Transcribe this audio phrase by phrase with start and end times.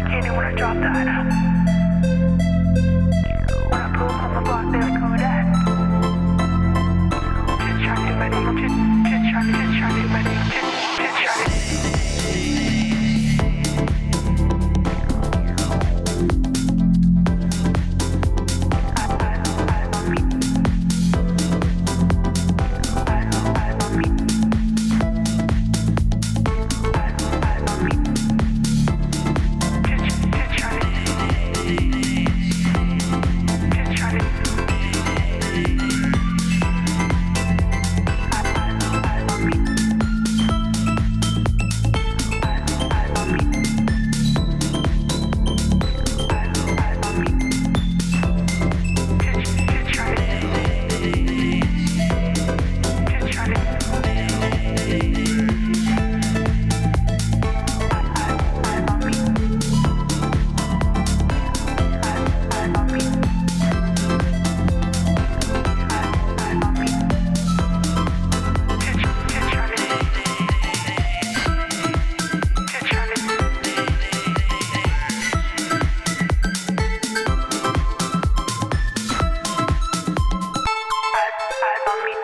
[0.00, 1.61] Kaden when I drop that.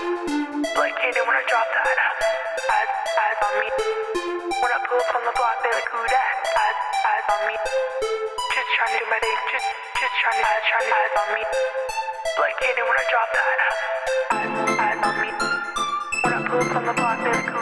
[0.00, 1.98] Like Kaden when I drop that.
[2.72, 3.68] Eyes, eyes on me.
[4.48, 6.34] When I pull up on the block, they like, who that?
[6.56, 7.56] Eyes, eyes on me.
[7.60, 9.36] Just trying to do my thing.
[9.52, 9.68] Just,
[10.00, 11.42] just trying to, eyes, trying to, eyes on me.
[12.40, 13.58] Like Kaden when I drop that.
[14.40, 15.30] Eyes, eyes on me.
[16.24, 17.59] When I pull up on the block, they like,